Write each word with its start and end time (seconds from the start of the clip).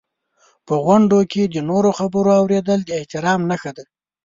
په 0.67 0.73
غونډو 0.85 1.19
کې 1.31 1.43
د 1.53 1.57
نورو 1.69 1.89
خبرو 1.99 2.29
اورېدل 2.41 2.79
د 2.85 2.89
احترام 2.99 3.39
نښه 3.49 3.71
ده. 3.77 3.83